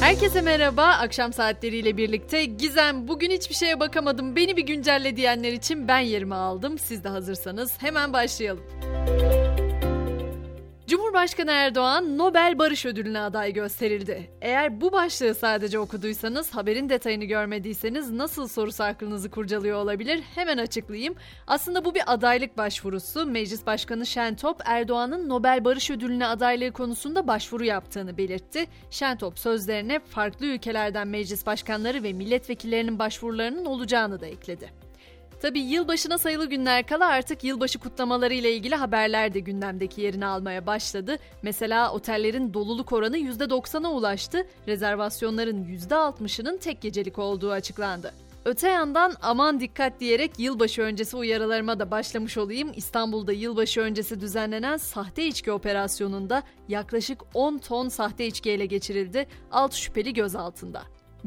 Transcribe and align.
Herkese 0.00 0.40
merhaba. 0.40 0.84
Akşam 0.84 1.32
saatleriyle 1.32 1.96
birlikte 1.96 2.44
Gizem 2.44 3.08
bugün 3.08 3.30
hiçbir 3.30 3.54
şeye 3.54 3.80
bakamadım. 3.80 4.36
Beni 4.36 4.56
bir 4.56 4.66
güncelle 4.66 5.16
diyenler 5.16 5.52
için 5.52 5.88
ben 5.88 5.98
yerimi 5.98 6.34
aldım. 6.34 6.78
Siz 6.78 7.04
de 7.04 7.08
hazırsanız 7.08 7.82
hemen 7.82 8.12
başlayalım. 8.12 8.64
Cumhurbaşkanı 10.86 11.50
Erdoğan 11.50 12.18
Nobel 12.18 12.58
Barış 12.58 12.86
Ödülü'ne 12.86 13.20
aday 13.20 13.52
gösterildi. 13.52 14.30
Eğer 14.42 14.80
bu 14.80 14.92
başlığı 14.92 15.34
sadece 15.34 15.78
okuduysanız, 15.78 16.50
haberin 16.50 16.88
detayını 16.88 17.24
görmediyseniz 17.24 18.10
nasıl 18.10 18.48
sorusu 18.48 18.84
aklınızı 18.84 19.30
kurcalıyor 19.30 19.78
olabilir? 19.78 20.22
Hemen 20.34 20.58
açıklayayım. 20.58 21.14
Aslında 21.46 21.84
bu 21.84 21.94
bir 21.94 22.02
adaylık 22.06 22.58
başvurusu. 22.58 23.26
Meclis 23.26 23.66
Başkanı 23.66 24.06
Şentop, 24.06 24.60
Erdoğan'ın 24.64 25.28
Nobel 25.28 25.64
Barış 25.64 25.90
Ödülü'ne 25.90 26.26
adaylığı 26.26 26.72
konusunda 26.72 27.26
başvuru 27.26 27.64
yaptığını 27.64 28.16
belirtti. 28.16 28.66
Şentop 28.90 29.38
sözlerine 29.38 30.00
farklı 30.00 30.46
ülkelerden 30.46 31.08
meclis 31.08 31.46
başkanları 31.46 32.02
ve 32.02 32.12
milletvekillerinin 32.12 32.98
başvurularının 32.98 33.64
olacağını 33.64 34.20
da 34.20 34.26
ekledi. 34.26 34.85
Tabi 35.40 35.60
yılbaşına 35.60 36.18
sayılı 36.18 36.46
günler 36.46 36.86
kala 36.86 37.06
artık 37.06 37.44
yılbaşı 37.44 37.78
kutlamaları 37.78 38.34
ile 38.34 38.52
ilgili 38.54 38.74
haberler 38.74 39.34
de 39.34 39.40
gündemdeki 39.40 40.00
yerini 40.00 40.26
almaya 40.26 40.66
başladı. 40.66 41.16
Mesela 41.42 41.92
otellerin 41.92 42.54
doluluk 42.54 42.92
oranı 42.92 43.18
%90'a 43.18 43.90
ulaştı, 43.90 44.46
rezervasyonların 44.66 45.64
%60'ının 45.64 46.58
tek 46.58 46.80
gecelik 46.80 47.18
olduğu 47.18 47.50
açıklandı. 47.50 48.14
Öte 48.44 48.68
yandan 48.68 49.14
aman 49.22 49.60
dikkat 49.60 50.00
diyerek 50.00 50.38
yılbaşı 50.38 50.82
öncesi 50.82 51.16
uyarılarıma 51.16 51.78
da 51.78 51.90
başlamış 51.90 52.38
olayım. 52.38 52.72
İstanbul'da 52.76 53.32
yılbaşı 53.32 53.80
öncesi 53.80 54.20
düzenlenen 54.20 54.76
sahte 54.76 55.26
içki 55.26 55.52
operasyonunda 55.52 56.42
yaklaşık 56.68 57.22
10 57.34 57.58
ton 57.58 57.88
sahte 57.88 58.26
içki 58.26 58.50
ele 58.50 58.66
geçirildi. 58.66 59.26
6 59.50 59.78
şüpheli 59.78 60.12
gözaltında. 60.12 60.82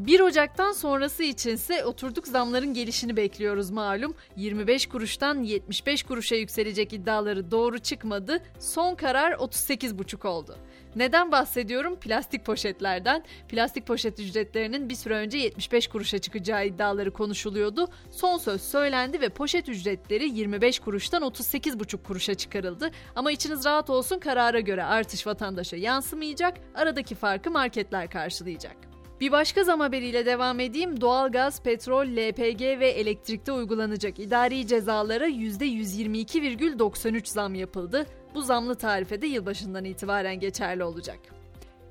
1 0.06 0.20
Ocak'tan 0.20 0.72
sonrası 0.72 1.24
içinse 1.24 1.86
oturduk 1.86 2.28
zamların 2.28 2.74
gelişini 2.74 3.18
bekliyoruz 3.18 3.70
malum. 3.70 4.16
25 4.36 4.88
kuruştan 4.88 5.44
75 5.44 6.04
kuruşa 6.04 6.36
yükselecek 6.36 6.94
iddiaları 6.94 7.52
doğru 7.52 7.80
çıkmadı. 7.80 8.42
Son 8.60 8.96
karar 8.96 9.32
38,5 9.32 10.28
oldu. 10.28 10.56
Neden 10.96 11.32
bahsediyorum? 11.32 11.96
Plastik 11.96 12.46
poşetlerden. 12.46 13.24
Plastik 13.50 13.88
poşet 13.88 14.20
ücretlerinin 14.20 14.90
bir 14.90 14.96
süre 14.96 15.14
önce 15.14 15.38
75 15.38 15.88
kuruşa 15.88 16.18
çıkacağı 16.18 16.66
iddiaları 16.66 17.14
konuşuluyordu. 17.14 17.88
Son 18.12 18.38
söz 18.38 18.62
söylendi 18.62 19.22
ve 19.22 19.30
poşet 19.30 19.70
ücretleri 19.70 20.30
25 20.30 20.80
kuruştan 20.80 21.24
38,5 21.24 22.04
kuruşa 22.04 22.34
çıkarıldı. 22.34 22.92
Ama 23.16 23.32
içiniz 23.32 23.66
rahat 23.66 23.90
olsun 23.90 24.20
karara 24.20 24.60
göre 24.60 24.84
artış 24.84 25.28
vatandaşa 25.28 25.78
yansımayacak. 25.78 26.58
Aradaki 26.76 27.16
farkı 27.16 27.52
marketler 27.52 28.10
karşılayacak. 28.10 28.89
Bir 29.22 29.32
başka 29.32 29.64
zam 29.64 29.80
haberiyle 29.80 30.26
devam 30.26 30.60
edeyim. 30.60 31.02
Doğalgaz, 31.02 31.64
petrol, 31.64 32.06
LPG 32.06 32.62
ve 32.62 32.90
elektrikte 32.90 33.52
uygulanacak 33.52 34.20
idari 34.20 34.68
cezalara 34.68 35.28
%122,93 35.28 37.26
zam 37.26 37.56
yapıldı. 37.56 38.06
Bu 38.36 38.42
zamlı 38.42 38.76
tarife 38.76 39.22
de 39.22 39.28
yılbaşından 39.28 39.86
itibaren 39.86 40.40
geçerli 40.40 40.84
olacak. 40.84 41.20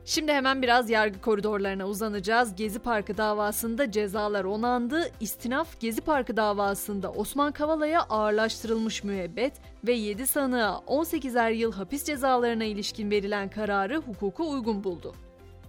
Şimdi 0.05 0.33
hemen 0.33 0.63
biraz 0.63 0.91
yargı 0.91 1.21
koridorlarına 1.21 1.87
uzanacağız. 1.87 2.57
Gezi 2.57 2.79
Parkı 2.79 3.17
davasında 3.17 3.91
cezalar 3.91 4.45
onandı. 4.45 5.11
İstinaf 5.21 5.81
Gezi 5.81 6.01
Parkı 6.01 6.37
davasında 6.37 7.13
Osman 7.13 7.53
Kavala'ya 7.53 8.03
ağırlaştırılmış 8.03 9.05
müebbet 9.05 9.53
ve 9.87 9.93
7 9.93 10.27
sanığa 10.27 10.83
18'er 10.87 11.53
yıl 11.53 11.73
hapis 11.73 12.05
cezalarına 12.05 12.65
ilişkin 12.65 13.11
verilen 13.11 13.51
kararı 13.51 13.97
hukuka 13.97 14.45
uygun 14.45 14.85
buldu. 14.85 15.15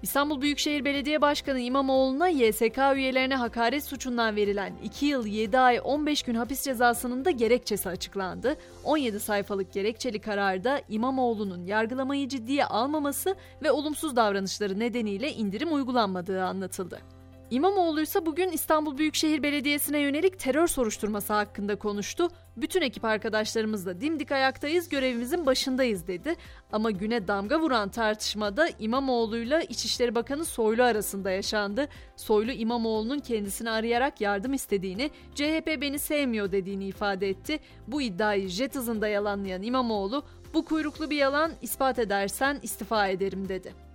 İstanbul 0.02 0.42
Büyükşehir 0.42 0.86
Belediye 0.86 1.22
Başkanı 1.22 1.60
İmamoğlu'na 1.60 2.28
YSK 2.28 2.78
üyelerine 2.96 3.36
hakaret 3.36 3.84
suçundan 3.84 4.36
verilen 4.36 4.74
2 4.84 5.06
yıl 5.06 5.26
7 5.26 5.60
ay 5.60 5.80
15 5.84 6.24
gün 6.24 6.36
hapis 6.36 6.64
cezasının 6.64 7.26
da 7.26 7.32
gerekçesi 7.32 7.90
açıklandı. 7.90 8.58
17 8.84 9.20
sayfalık 9.20 9.74
gerekçeli 9.74 10.20
kararda 10.20 10.82
İmamoğlu'nun 10.90 11.66
yargılamayı 11.66 12.28
ciddiye 12.28 12.66
almaması 12.66 13.36
ve 13.64 13.72
olumsuz 13.72 14.16
davranışları 14.16 14.80
nedeniyle 14.80 15.34
indirim 15.34 15.74
uygulanmadığı 15.74 16.44
anlatıldı. 16.44 17.00
İmamoğlu 17.52 18.02
ise 18.02 18.26
bugün 18.26 18.50
İstanbul 18.50 18.98
Büyükşehir 18.98 19.44
Belediyesi'ne 19.44 20.00
yönelik 20.00 20.40
terör 20.40 20.68
soruşturması 20.68 21.34
hakkında 21.34 21.76
konuştu. 21.76 22.28
Bütün 22.58 22.82
ekip 22.82 23.06
arkadaşlarımızla 23.06 24.02
dimdik 24.02 24.32
ayaktayız, 24.32 24.90
görevimizin 24.90 25.46
başındayız 25.46 26.08
dedi. 26.08 26.36
Ama 26.72 26.92
güne 26.92 27.28
damga 27.28 27.60
vuran 27.60 27.90
tartışmada 27.90 28.70
İmamoğlu'yla 28.80 29.62
İçişleri 29.62 30.16
Bakanı 30.16 30.46
Soylu 30.46 30.84
arasında 30.84 31.32
yaşandı. 31.32 31.88
Soylu 32.16 32.52
İmamoğlu'nun 32.52 33.20
kendisini 33.20 33.70
arayarak 33.70 34.22
yardım 34.22 34.54
istediğini, 34.54 35.12
CHP 35.36 35.82
beni 35.82 36.00
sevmiyor 36.00 36.52
dediğini 36.52 36.88
ifade 36.88 37.30
etti. 37.30 37.60
Bu 37.88 38.02
iddiayı 38.02 38.48
jet 38.50 38.76
hızında 38.76 39.08
yalanlayan 39.08 39.64
İmamoğlu, 39.64 40.24
bu 40.54 40.66
kuyruklu 40.66 41.10
bir 41.10 41.18
yalan 41.18 41.52
ispat 41.62 42.00
edersen 42.00 42.60
istifa 42.64 43.08
ederim 43.08 43.50
dedi. 43.50 43.89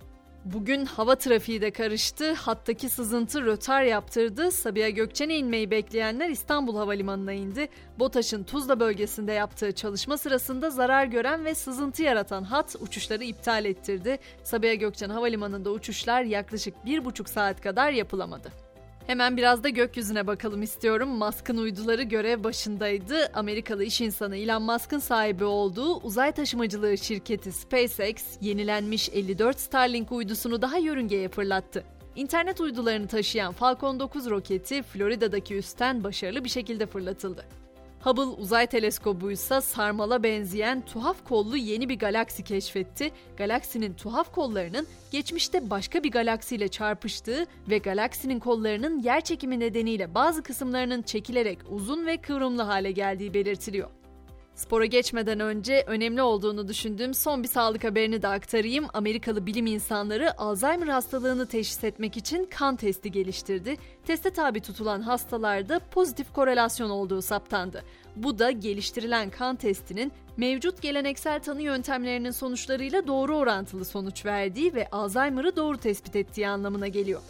Bugün 0.45 0.85
hava 0.85 1.15
trafiği 1.15 1.61
de 1.61 1.71
karıştı. 1.71 2.33
Hattaki 2.33 2.89
sızıntı 2.89 3.45
rötar 3.45 3.83
yaptırdı. 3.83 4.51
Sabiha 4.51 4.89
Gökçen'e 4.89 5.37
inmeyi 5.37 5.71
bekleyenler 5.71 6.29
İstanbul 6.29 6.77
Havalimanı'na 6.77 7.33
indi. 7.33 7.67
BOTAŞ'ın 7.99 8.43
Tuzla 8.43 8.79
bölgesinde 8.79 9.31
yaptığı 9.31 9.71
çalışma 9.71 10.17
sırasında 10.17 10.69
zarar 10.69 11.05
gören 11.05 11.45
ve 11.45 11.55
sızıntı 11.55 12.03
yaratan 12.03 12.43
hat 12.43 12.75
uçuşları 12.79 13.23
iptal 13.23 13.65
ettirdi. 13.65 14.17
Sabiha 14.43 14.73
Gökçen 14.73 15.09
Havalimanı'nda 15.09 15.71
uçuşlar 15.71 16.23
yaklaşık 16.23 16.85
bir 16.85 17.05
buçuk 17.05 17.29
saat 17.29 17.61
kadar 17.61 17.91
yapılamadı. 17.91 18.64
Hemen 19.07 19.37
biraz 19.37 19.63
da 19.63 19.69
gökyüzüne 19.69 20.27
bakalım 20.27 20.63
istiyorum. 20.63 21.09
Musk'ın 21.09 21.57
uyduları 21.57 22.03
görev 22.03 22.43
başındaydı. 22.43 23.31
Amerikalı 23.33 23.83
iş 23.83 24.01
insanı 24.01 24.37
Elon 24.37 24.63
Musk'ın 24.63 24.99
sahibi 24.99 25.43
olduğu 25.43 25.95
uzay 25.95 26.31
taşımacılığı 26.31 26.97
şirketi 26.97 27.51
SpaceX 27.51 28.23
yenilenmiş 28.41 29.09
54 29.09 29.59
Starlink 29.59 30.11
uydusunu 30.11 30.61
daha 30.61 30.77
yörüngeye 30.77 31.29
fırlattı. 31.29 31.83
İnternet 32.15 32.61
uydularını 32.61 33.07
taşıyan 33.07 33.53
Falcon 33.53 33.99
9 33.99 34.29
roketi 34.29 34.83
Florida'daki 34.83 35.55
üstten 35.55 36.03
başarılı 36.03 36.43
bir 36.43 36.49
şekilde 36.49 36.85
fırlatıldı. 36.85 37.45
Hubble 38.05 38.41
uzay 38.41 38.67
teleskobu 38.67 39.31
ise 39.31 39.61
sarmala 39.61 40.23
benzeyen 40.23 40.81
tuhaf 40.81 41.25
kollu 41.25 41.57
yeni 41.57 41.89
bir 41.89 41.99
galaksi 41.99 42.43
keşfetti. 42.43 43.11
Galaksinin 43.37 43.93
tuhaf 43.93 44.31
kollarının 44.31 44.87
geçmişte 45.11 45.69
başka 45.69 46.03
bir 46.03 46.11
galaksiyle 46.11 46.67
çarpıştığı 46.67 47.45
ve 47.69 47.77
galaksinin 47.77 48.39
kollarının 48.39 48.99
yer 48.99 49.21
çekimi 49.21 49.59
nedeniyle 49.59 50.15
bazı 50.15 50.43
kısımlarının 50.43 51.01
çekilerek 51.01 51.59
uzun 51.69 52.05
ve 52.05 52.17
kıvrımlı 52.17 52.61
hale 52.61 52.91
geldiği 52.91 53.33
belirtiliyor. 53.33 53.89
Spora 54.55 54.85
geçmeden 54.85 55.39
önce 55.39 55.83
önemli 55.87 56.21
olduğunu 56.21 56.67
düşündüğüm 56.67 57.13
son 57.13 57.43
bir 57.43 57.47
sağlık 57.47 57.83
haberini 57.83 58.21
de 58.21 58.27
aktarayım. 58.27 58.85
Amerikalı 58.93 59.45
bilim 59.45 59.65
insanları 59.65 60.41
Alzheimer 60.41 60.87
hastalığını 60.87 61.47
teşhis 61.47 61.83
etmek 61.83 62.17
için 62.17 62.45
kan 62.45 62.75
testi 62.75 63.11
geliştirdi. 63.11 63.77
Teste 64.05 64.29
tabi 64.29 64.59
tutulan 64.59 65.01
hastalarda 65.01 65.79
pozitif 65.79 66.33
korelasyon 66.33 66.89
olduğu 66.89 67.21
saptandı. 67.21 67.83
Bu 68.15 68.39
da 68.39 68.51
geliştirilen 68.51 69.29
kan 69.29 69.55
testinin 69.55 70.11
mevcut 70.37 70.81
geleneksel 70.81 71.39
tanı 71.39 71.61
yöntemlerinin 71.61 72.31
sonuçlarıyla 72.31 73.07
doğru 73.07 73.37
orantılı 73.37 73.85
sonuç 73.85 74.25
verdiği 74.25 74.73
ve 74.73 74.87
Alzheimer'ı 74.91 75.55
doğru 75.55 75.77
tespit 75.77 76.15
ettiği 76.15 76.47
anlamına 76.47 76.87
geliyor. 76.87 77.21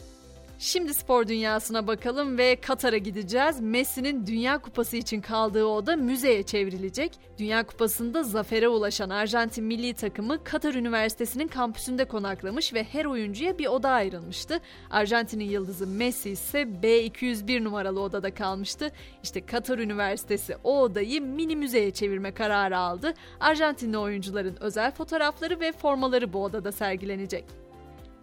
Şimdi 0.59 0.93
spor 0.93 1.27
dünyasına 1.27 1.87
bakalım 1.87 2.37
ve 2.37 2.55
Katar'a 2.55 2.97
gideceğiz. 2.97 3.61
Messi'nin 3.61 4.27
Dünya 4.27 4.57
Kupası 4.57 4.97
için 4.97 5.21
kaldığı 5.21 5.65
oda 5.65 5.95
müzeye 5.95 6.43
çevrilecek. 6.43 7.11
Dünya 7.37 7.63
Kupası'nda 7.63 8.23
zafere 8.23 8.67
ulaşan 8.67 9.09
Arjantin 9.09 9.63
milli 9.63 9.93
takımı 9.93 10.43
Katar 10.43 10.73
Üniversitesi'nin 10.73 11.47
kampüsünde 11.47 12.05
konaklamış 12.05 12.73
ve 12.73 12.83
her 12.83 13.05
oyuncuya 13.05 13.57
bir 13.57 13.67
oda 13.67 13.89
ayrılmıştı. 13.89 14.59
Arjantin'in 14.89 15.49
yıldızı 15.49 15.87
Messi 15.87 16.29
ise 16.29 16.61
B201 16.61 17.63
numaralı 17.63 18.01
odada 18.01 18.33
kalmıştı. 18.33 18.91
İşte 19.23 19.45
Katar 19.45 19.79
Üniversitesi 19.79 20.55
o 20.63 20.81
odayı 20.81 21.21
mini 21.21 21.55
müzeye 21.55 21.91
çevirme 21.91 22.33
kararı 22.33 22.77
aldı. 22.77 23.13
Arjantinli 23.39 23.97
oyuncuların 23.97 24.57
özel 24.59 24.91
fotoğrafları 24.91 25.59
ve 25.59 25.71
formaları 25.71 26.33
bu 26.33 26.43
odada 26.43 26.71
sergilenecek. 26.71 27.64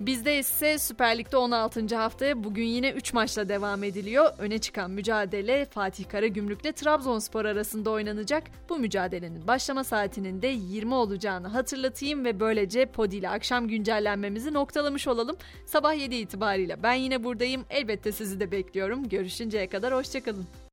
Bizde 0.07 0.39
ise 0.39 0.79
Süper 0.79 1.19
Lig'de 1.19 1.37
16. 1.37 1.97
haftaya 1.97 2.45
bugün 2.45 2.65
yine 2.65 2.91
3 2.91 3.13
maçla 3.13 3.49
devam 3.49 3.85
ediliyor. 3.85 4.31
Öne 4.39 4.59
çıkan 4.59 4.91
mücadele 4.91 5.65
Fatih 5.65 6.09
Karagümrük'le 6.09 6.77
Trabzonspor 6.77 7.45
arasında 7.45 7.91
oynanacak. 7.91 8.43
Bu 8.69 8.79
mücadelenin 8.79 9.47
başlama 9.47 9.85
saatinin 9.85 10.43
de 10.43 10.47
20 10.47 10.95
olacağını 10.95 11.49
hatırlatayım 11.49 12.25
ve 12.25 12.41
böylece 12.41 12.87
Podi 12.87 13.17
ile 13.17 13.29
akşam 13.29 13.69
güncellenmemizi 13.69 14.53
noktalamış 14.53 15.09
olalım. 15.09 15.37
Sabah 15.67 15.95
7 15.95 16.15
itibariyle 16.15 16.83
ben 16.83 16.95
yine 16.95 17.25
buradayım. 17.25 17.65
Elbette 17.71 18.13
sizi 18.13 18.41
de 18.41 18.51
bekliyorum. 18.51 19.09
Görüşünceye 19.09 19.69
kadar 19.69 19.95
hoşçakalın. 19.95 20.47